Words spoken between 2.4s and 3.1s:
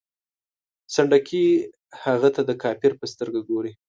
د کافر په